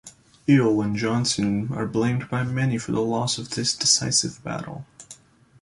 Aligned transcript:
Ewell 0.47 0.81
and 0.81 0.95
Johnson 0.95 1.71
are 1.73 1.85
blamed 1.85 2.27
by 2.27 2.41
many 2.41 2.79
for 2.79 2.91
the 2.91 3.01
loss 3.01 3.37
of 3.37 3.51
this 3.51 3.75
decisive 3.75 4.43
battle. 4.43 4.87